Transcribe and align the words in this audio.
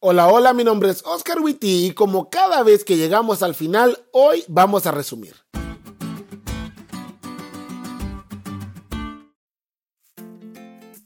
Hola, 0.00 0.28
hola, 0.28 0.52
mi 0.52 0.62
nombre 0.62 0.90
es 0.90 1.02
Oscar 1.04 1.40
Witty 1.40 1.86
y 1.86 1.90
como 1.90 2.30
cada 2.30 2.62
vez 2.62 2.84
que 2.84 2.96
llegamos 2.96 3.42
al 3.42 3.56
final, 3.56 3.98
hoy 4.12 4.44
vamos 4.46 4.86
a 4.86 4.92
resumir. 4.92 5.34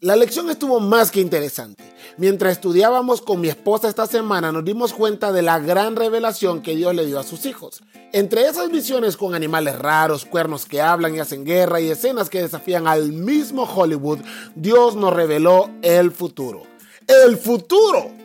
La 0.01 0.15
lección 0.15 0.51
estuvo 0.51 0.79
más 0.79 1.11
que 1.11 1.21
interesante. 1.21 1.83
Mientras 2.19 2.53
estudiábamos 2.53 3.23
con 3.23 3.41
mi 3.41 3.49
esposa 3.49 3.89
esta 3.89 4.07
semana 4.07 4.53
nos 4.53 4.63
dimos 4.63 4.93
cuenta 4.93 5.33
de 5.33 5.41
la 5.41 5.59
gran 5.59 5.97
revelación 5.97 6.61
que 6.61 6.77
Dios 6.77 6.95
le 6.95 7.07
dio 7.07 7.19
a 7.19 7.23
sus 7.25 7.47
hijos. 7.47 7.83
Entre 8.13 8.45
esas 8.47 8.71
visiones 8.71 9.17
con 9.17 9.35
animales 9.35 9.79
raros, 9.79 10.27
cuernos 10.27 10.67
que 10.67 10.83
hablan 10.83 11.17
y 11.17 11.21
hacen 11.21 11.47
guerra 11.47 11.81
y 11.81 11.89
escenas 11.89 12.29
que 12.29 12.43
desafían 12.43 12.87
al 12.87 13.13
mismo 13.13 13.63
Hollywood, 13.63 14.19
Dios 14.55 14.97
nos 14.97 15.15
reveló 15.15 15.71
el 15.81 16.13
futuro. 16.13 16.65
¡El 17.07 17.39
futuro! 17.39 18.22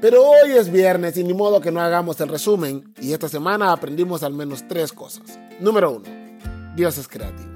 Pero 0.00 0.26
hoy 0.26 0.52
es 0.52 0.72
viernes 0.72 1.18
y 1.18 1.24
ni 1.24 1.34
modo 1.34 1.60
que 1.60 1.70
no 1.70 1.78
hagamos 1.78 2.18
el 2.22 2.30
resumen 2.30 2.94
y 3.02 3.12
esta 3.12 3.28
semana 3.28 3.70
aprendimos 3.70 4.22
al 4.22 4.32
menos 4.32 4.66
tres 4.66 4.92
cosas. 4.92 5.38
Número 5.60 5.90
uno, 5.90 6.06
Dios 6.74 6.96
es 6.96 7.06
creativo. 7.06 7.50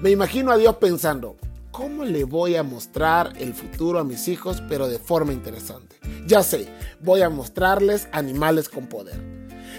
Me 0.00 0.10
imagino 0.10 0.52
a 0.52 0.56
Dios 0.56 0.76
pensando, 0.76 1.36
¿cómo 1.72 2.04
le 2.04 2.22
voy 2.22 2.54
a 2.54 2.62
mostrar 2.62 3.32
el 3.38 3.54
futuro 3.54 3.98
a 3.98 4.04
mis 4.04 4.28
hijos 4.28 4.62
pero 4.68 4.86
de 4.86 5.00
forma 5.00 5.32
interesante? 5.32 5.96
Ya 6.28 6.44
sé, 6.44 6.68
voy 7.00 7.22
a 7.22 7.28
mostrarles 7.28 8.06
animales 8.12 8.68
con 8.68 8.86
poder. 8.86 9.20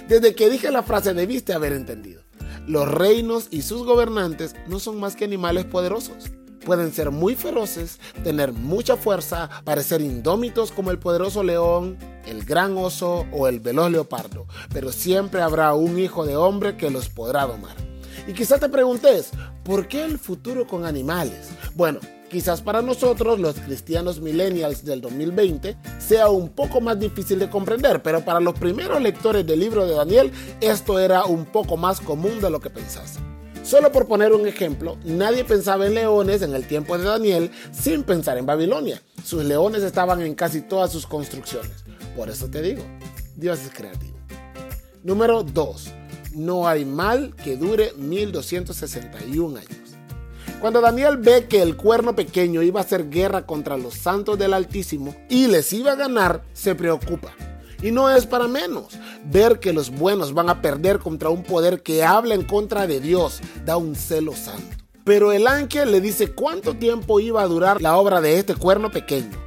Desde 0.09 0.35
que 0.35 0.49
dije 0.49 0.69
la 0.69 0.83
frase 0.83 1.13
debiste 1.13 1.53
haber 1.53 1.71
entendido. 1.71 2.23
Los 2.67 2.89
reinos 2.89 3.47
y 3.52 3.61
sus 3.61 3.85
gobernantes 3.85 4.53
no 4.67 4.80
son 4.80 4.99
más 4.99 5.16
que 5.16 5.23
animales 5.23 5.63
poderosos 5.63 6.30
pueden 6.65 6.93
ser 6.93 7.11
muy 7.11 7.35
feroces, 7.35 7.99
tener 8.23 8.53
mucha 8.53 8.95
fuerza, 8.95 9.49
parecer 9.63 10.02
indómitos 10.02 10.71
como 10.71 10.91
el 10.91 10.99
poderoso 10.99 11.43
león, 11.43 11.97
el 12.25 12.45
gran 12.45 12.77
oso 12.77 13.25
o 13.31 13.47
el 13.47 13.59
veloz 13.59 13.91
leopardo, 13.91 14.45
pero 14.73 14.91
siempre 14.91 15.41
habrá 15.41 15.73
un 15.73 15.99
hijo 15.99 16.25
de 16.25 16.36
hombre 16.36 16.77
que 16.77 16.89
los 16.89 17.09
podrá 17.09 17.45
domar. 17.45 17.75
Y 18.27 18.33
quizás 18.33 18.59
te 18.59 18.69
preguntes, 18.69 19.31
¿por 19.63 19.88
qué 19.88 20.03
el 20.03 20.19
futuro 20.19 20.67
con 20.67 20.86
animales? 20.86 21.49
Bueno, 21.75 21.99
quizás 22.30 22.61
para 22.61 22.81
nosotros, 22.81 23.39
los 23.39 23.55
cristianos 23.55 24.21
millennials 24.21 24.86
del 24.86 25.02
2020, 25.02 25.75
sea 25.99 26.30
un 26.30 26.49
poco 26.49 26.81
más 26.81 26.99
difícil 26.99 27.39
de 27.39 27.49
comprender, 27.49 28.03
pero 28.03 28.23
para 28.23 28.39
los 28.39 28.53
primeros 28.53 29.02
lectores 29.02 29.45
del 29.45 29.59
libro 29.59 29.86
de 29.86 29.95
Daniel, 29.95 30.31
esto 30.61 30.99
era 30.99 31.25
un 31.25 31.45
poco 31.45 31.77
más 31.77 31.99
común 31.99 32.39
de 32.39 32.49
lo 32.49 32.59
que 32.59 32.69
pensás. 32.69 33.19
Solo 33.64 33.92
por 33.92 34.08
poner 34.08 34.34
un 34.34 34.48
ejemplo, 34.48 34.98
nadie 35.06 35.45
pensaba 35.45 35.86
en 35.86 35.94
leones 35.94 36.42
en 36.42 36.56
el 36.56 36.66
tiempo 36.66 36.98
de 36.98 37.04
Daniel 37.04 37.52
sin 37.72 38.04
pensar 38.04 38.38
en 38.38 38.45
Babilonia. 38.45 39.02
Sus 39.23 39.45
leones 39.45 39.84
estaban 39.84 40.22
en 40.22 40.34
casi 40.34 40.62
todas 40.62 40.92
sus 40.92 41.06
construcciones. 41.06 41.84
Por 42.16 42.30
eso 42.30 42.48
te 42.50 42.62
digo, 42.62 42.84
Dios 43.36 43.59
es 43.64 43.72
creativo. 43.72 44.17
Número 45.04 45.44
2. 45.44 45.92
No 46.34 46.67
hay 46.67 46.86
mal 46.86 47.36
que 47.36 47.56
dure 47.56 47.94
1261 47.98 49.58
años. 49.58 49.72
Cuando 50.59 50.82
Daniel 50.82 51.17
ve 51.17 51.45
que 51.48 51.62
el 51.62 51.76
cuerno 51.76 52.16
pequeño 52.16 52.62
iba 52.62 52.80
a 52.80 52.84
hacer 52.84 53.09
guerra 53.09 53.45
contra 53.45 53.78
los 53.78 53.94
santos 53.94 54.38
del 54.38 54.54
Altísimo 54.54 55.16
y 55.30 55.48
les 55.48 55.72
iba 55.73 55.92
a 55.92 55.95
ganar, 55.95 56.44
se 56.54 56.76
preocupa. 56.76 57.34
Y 57.81 57.91
no 57.91 58.09
es 58.09 58.25
para 58.25 58.47
menos. 58.47 58.97
Ver 59.25 59.59
que 59.59 59.73
los 59.73 59.89
buenos 59.89 60.33
van 60.33 60.49
a 60.49 60.61
perder 60.61 60.99
contra 60.99 61.29
un 61.29 61.43
poder 61.43 61.81
que 61.81 62.03
habla 62.03 62.35
en 62.35 62.43
contra 62.43 62.87
de 62.87 62.99
Dios 62.99 63.39
da 63.65 63.77
un 63.77 63.95
celo 63.95 64.35
santo. 64.35 64.77
Pero 65.03 65.31
el 65.31 65.47
ángel 65.47 65.91
le 65.91 65.99
dice 65.99 66.31
cuánto 66.31 66.75
tiempo 66.75 67.19
iba 67.19 67.41
a 67.41 67.47
durar 67.47 67.81
la 67.81 67.97
obra 67.97 68.21
de 68.21 68.37
este 68.37 68.55
cuerno 68.55 68.91
pequeño. 68.91 69.37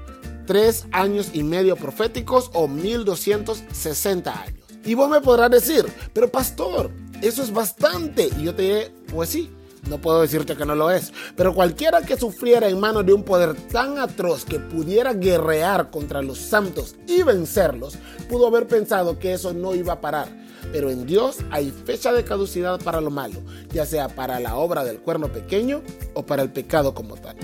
Tres 0.47 0.87
años 0.93 1.31
y 1.33 1.43
medio 1.43 1.77
proféticos 1.77 2.51
o 2.55 2.67
1260 2.67 4.43
años. 4.43 4.65
Y 4.85 4.95
vos 4.95 5.09
me 5.09 5.21
podrás 5.21 5.51
decir, 5.51 5.87
pero 6.13 6.31
pastor, 6.31 6.91
eso 7.23 7.43
es 7.43 7.53
bastante. 7.53 8.29
Y 8.39 8.45
yo 8.45 8.55
te 8.55 8.63
diré, 8.63 8.95
pues 9.13 9.31
sí, 9.31 9.51
no 9.89 9.99
puedo 9.99 10.23
decirte 10.23 10.57
que 10.57 10.65
no 10.65 10.75
lo 10.75 10.91
es, 10.91 11.13
pero 11.37 11.55
cualquiera 11.55 12.03
que 12.03 12.17
sufriera 12.17 12.69
en 12.69 12.81
manos 12.81 13.05
de 13.05 13.13
un 13.13 13.23
poder 13.23 13.55
tan 13.55 13.99
atroz 13.99 14.45
que 14.45 14.59
pudiera 14.59 15.13
guerrear 15.13 15.91
contra 15.91 16.23
los 16.23 16.39
santos 16.39 16.97
y 17.07 17.23
vencerlos, 17.23 17.99
pudo 18.29 18.47
haber 18.47 18.67
pensado 18.67 19.19
que 19.19 19.33
eso 19.33 19.53
no 19.53 19.75
iba 19.75 19.95
a 19.95 20.01
parar. 20.01 20.29
Pero 20.73 20.91
en 20.91 21.07
Dios 21.07 21.39
hay 21.51 21.71
fecha 21.71 22.13
de 22.13 22.25
caducidad 22.25 22.81
para 22.81 23.01
lo 23.01 23.11
malo, 23.11 23.41
ya 23.73 23.85
sea 23.85 24.09
para 24.09 24.41
la 24.41 24.57
obra 24.57 24.85
del 24.85 24.99
cuerno 24.99 25.29
pequeño 25.29 25.83
o 26.15 26.25
para 26.25 26.43
el 26.43 26.51
pecado 26.51 26.95
como 26.95 27.17
tal. 27.17 27.37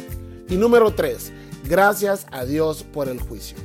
Y 0.49 0.57
número 0.57 0.95
3, 0.95 1.33
gracias 1.69 2.27
a 2.33 2.45
Dios 2.45 2.83
por 2.83 3.09
el 3.09 3.21
juicio. 3.21 3.57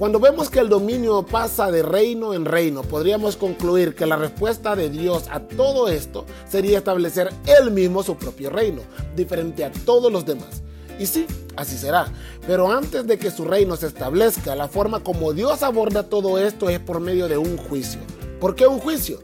Cuando 0.00 0.18
vemos 0.18 0.48
que 0.48 0.60
el 0.60 0.70
dominio 0.70 1.26
pasa 1.26 1.70
de 1.70 1.82
reino 1.82 2.32
en 2.32 2.46
reino, 2.46 2.80
podríamos 2.80 3.36
concluir 3.36 3.94
que 3.94 4.06
la 4.06 4.16
respuesta 4.16 4.74
de 4.74 4.88
Dios 4.88 5.24
a 5.30 5.40
todo 5.40 5.88
esto 5.88 6.24
sería 6.48 6.78
establecer 6.78 7.30
Él 7.44 7.70
mismo 7.70 8.02
su 8.02 8.16
propio 8.16 8.48
reino, 8.48 8.80
diferente 9.14 9.62
a 9.62 9.70
todos 9.70 10.10
los 10.10 10.24
demás. 10.24 10.62
Y 10.98 11.04
sí, 11.04 11.26
así 11.54 11.76
será. 11.76 12.06
Pero 12.46 12.72
antes 12.72 13.06
de 13.06 13.18
que 13.18 13.30
su 13.30 13.44
reino 13.44 13.76
se 13.76 13.88
establezca, 13.88 14.56
la 14.56 14.68
forma 14.68 15.00
como 15.00 15.34
Dios 15.34 15.62
aborda 15.62 16.04
todo 16.04 16.38
esto 16.38 16.70
es 16.70 16.80
por 16.80 17.00
medio 17.00 17.28
de 17.28 17.36
un 17.36 17.58
juicio. 17.58 18.00
¿Por 18.40 18.54
qué 18.54 18.66
un 18.66 18.78
juicio? 18.78 19.18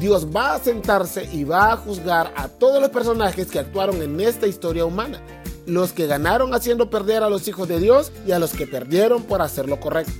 Dios 0.00 0.28
va 0.34 0.54
a 0.54 0.60
sentarse 0.60 1.28
y 1.30 1.44
va 1.44 1.72
a 1.72 1.76
juzgar 1.76 2.32
a 2.38 2.48
todos 2.48 2.80
los 2.80 2.88
personajes 2.88 3.48
que 3.48 3.58
actuaron 3.58 4.00
en 4.00 4.18
esta 4.18 4.46
historia 4.46 4.86
humana 4.86 5.20
los 5.66 5.92
que 5.92 6.06
ganaron 6.06 6.54
haciendo 6.54 6.90
perder 6.90 7.22
a 7.22 7.30
los 7.30 7.46
hijos 7.48 7.68
de 7.68 7.78
Dios 7.78 8.12
y 8.26 8.32
a 8.32 8.38
los 8.38 8.52
que 8.52 8.66
perdieron 8.66 9.22
por 9.22 9.42
hacer 9.42 9.68
lo 9.68 9.80
correcto. 9.80 10.12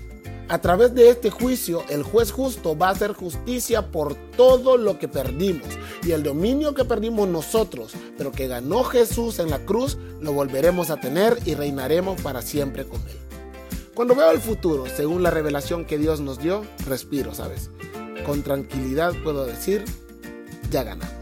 A 0.48 0.58
través 0.60 0.94
de 0.94 1.08
este 1.08 1.30
juicio, 1.30 1.82
el 1.88 2.02
juez 2.02 2.30
justo 2.30 2.76
va 2.76 2.88
a 2.88 2.92
hacer 2.92 3.14
justicia 3.14 3.90
por 3.90 4.14
todo 4.36 4.76
lo 4.76 4.98
que 4.98 5.08
perdimos 5.08 5.68
y 6.02 6.10
el 6.10 6.22
dominio 6.22 6.74
que 6.74 6.84
perdimos 6.84 7.28
nosotros, 7.28 7.92
pero 8.18 8.32
que 8.32 8.48
ganó 8.48 8.84
Jesús 8.84 9.38
en 9.38 9.48
la 9.48 9.64
cruz, 9.64 9.96
lo 10.20 10.32
volveremos 10.32 10.90
a 10.90 11.00
tener 11.00 11.38
y 11.46 11.54
reinaremos 11.54 12.20
para 12.20 12.42
siempre 12.42 12.84
con 12.84 13.00
Él. 13.08 13.16
Cuando 13.94 14.14
veo 14.14 14.30
el 14.30 14.40
futuro, 14.40 14.84
según 14.94 15.22
la 15.22 15.30
revelación 15.30 15.84
que 15.84 15.98
Dios 15.98 16.20
nos 16.20 16.38
dio, 16.38 16.64
respiro, 16.86 17.34
¿sabes? 17.34 17.70
Con 18.26 18.42
tranquilidad 18.42 19.12
puedo 19.22 19.46
decir, 19.46 19.84
ya 20.70 20.82
ganamos. 20.82 21.21